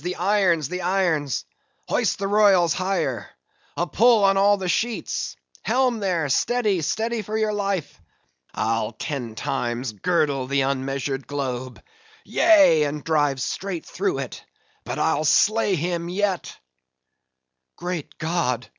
the 0.01 0.15
irons, 0.15 0.67
the 0.69 0.81
irons!—hoist 0.81 2.17
the 2.17 2.27
royals 2.27 2.73
higher—a 2.73 3.85
pull 3.87 4.23
on 4.23 4.35
all 4.35 4.57
the 4.57 4.67
sheets!—helm 4.67 5.99
there! 5.99 6.27
steady, 6.27 6.81
steady 6.81 7.21
for 7.21 7.37
your 7.37 7.53
life! 7.53 8.01
I'll 8.55 8.93
ten 8.93 9.35
times 9.35 9.91
girdle 9.93 10.47
the 10.47 10.61
unmeasured 10.61 11.27
globe; 11.27 11.79
yea 12.25 12.81
and 12.85 13.03
dive 13.03 13.39
straight 13.39 13.85
through 13.85 14.17
it, 14.19 14.43
but 14.83 14.97
I'll 14.97 15.23
slay 15.23 15.75
him 15.75 16.09
yet!" 16.09 16.57
"Great 17.75 18.17
God! 18.17 18.67